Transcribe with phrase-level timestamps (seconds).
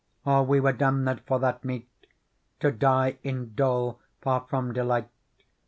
[0.25, 1.87] All we were damnM for that meat,
[2.61, 5.11] To die in dole, far from delight.